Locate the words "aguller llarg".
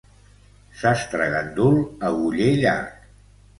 2.11-3.09